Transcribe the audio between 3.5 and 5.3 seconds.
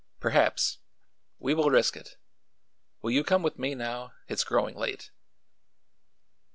me now? It's growing late."